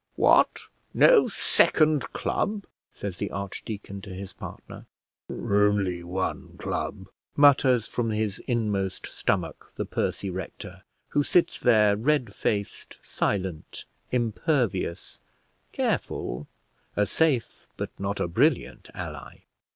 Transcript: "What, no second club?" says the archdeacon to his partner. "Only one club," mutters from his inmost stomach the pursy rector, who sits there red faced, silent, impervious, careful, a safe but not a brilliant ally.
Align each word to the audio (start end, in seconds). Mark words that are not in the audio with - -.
"What, 0.15 0.61
no 0.95 1.27
second 1.27 2.11
club?" 2.11 2.65
says 2.91 3.17
the 3.17 3.29
archdeacon 3.29 4.01
to 4.01 4.09
his 4.09 4.33
partner. 4.33 4.87
"Only 5.29 6.03
one 6.03 6.57
club," 6.57 7.05
mutters 7.35 7.87
from 7.87 8.09
his 8.09 8.39
inmost 8.47 9.05
stomach 9.05 9.71
the 9.75 9.85
pursy 9.85 10.31
rector, 10.31 10.81
who 11.09 11.21
sits 11.21 11.59
there 11.59 11.95
red 11.95 12.33
faced, 12.33 12.97
silent, 13.03 13.85
impervious, 14.11 15.19
careful, 15.71 16.47
a 16.95 17.05
safe 17.05 17.67
but 17.77 17.91
not 17.99 18.19
a 18.19 18.27
brilliant 18.27 18.89
ally. 18.95 19.41